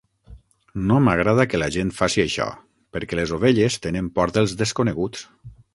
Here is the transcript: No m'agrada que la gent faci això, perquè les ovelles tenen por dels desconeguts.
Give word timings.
No 0.91 0.95
m'agrada 1.07 1.45
que 1.51 1.59
la 1.63 1.69
gent 1.77 1.91
faci 1.99 2.23
això, 2.25 2.49
perquè 2.97 3.21
les 3.21 3.37
ovelles 3.39 3.79
tenen 3.87 4.13
por 4.19 4.35
dels 4.39 4.59
desconeguts. 4.65 5.29